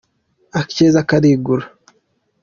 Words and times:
Akeza 0.59 1.07
karigura. 1.09 1.65